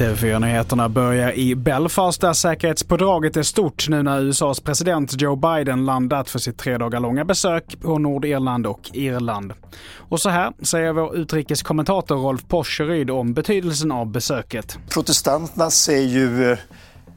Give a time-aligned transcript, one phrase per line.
[0.00, 6.30] TV4-nyheterna börjar i Belfast där säkerhetspådraget är stort nu när USAs president Joe Biden landat
[6.30, 9.52] för sitt tre dagar långa besök på Nordirland och Irland.
[9.96, 14.78] Och så här säger vår utrikeskommentator Rolf Porseryd om betydelsen av besöket.
[14.88, 16.58] Protestanterna ser ju eh,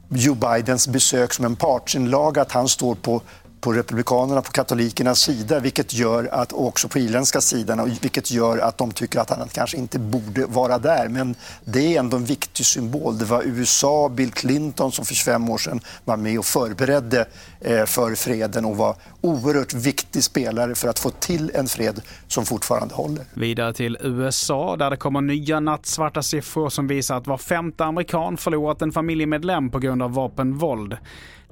[0.08, 3.22] Joe Bidens besök som en partsinlaga, att han står på
[3.64, 8.58] på republikanerna, på katolikernas sida, vilket gör att, och också på irländska sidan, vilket gör
[8.58, 11.08] att de tycker att han kanske inte borde vara där.
[11.08, 11.34] Men
[11.64, 13.18] det är ändå en viktig symbol.
[13.18, 17.26] Det var USA, Bill Clinton som för 25 år sedan var med och förberedde
[17.60, 22.44] eh, för freden och var oerhört viktig spelare för att få till en fred som
[22.44, 23.24] fortfarande håller.
[23.34, 28.36] Vidare till USA där det kommer nya nattsvarta siffror som visar att var femte amerikan
[28.36, 30.96] förlorat en familjemedlem på grund av vapenvåld.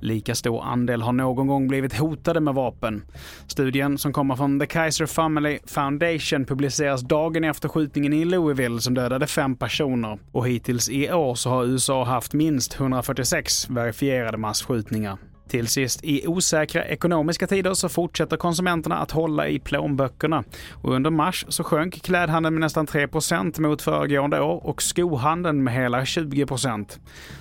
[0.02, 3.02] Lika stor andel har någon gång blivit hotade med vapen.
[3.47, 8.95] Studien som kommer från The Kaiser Family Foundation publiceras dagen efter skjutningen i Louisville som
[8.95, 10.18] dödade fem personer.
[10.32, 15.18] Och hittills i år så har USA haft minst 146 verifierade massskjutningar.
[15.52, 20.45] Till sist, i osäkra ekonomiska tider så fortsätter konsumenterna att hålla i plånböckerna.
[20.72, 25.74] Och under mars så sjönk klädhandeln med nästan 3% mot föregående år och skohandeln med
[25.74, 26.46] hela 20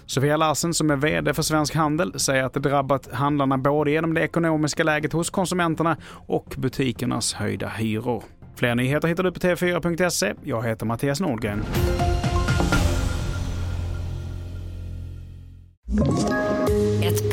[0.06, 4.14] Sofia Larsen som är VD för Svensk Handel säger att det drabbat handlarna både genom
[4.14, 8.24] det ekonomiska läget hos konsumenterna och butikernas höjda hyror.
[8.56, 10.34] Fler nyheter hittar du på tv4.se.
[10.44, 11.64] Jag heter Mattias Nordgren.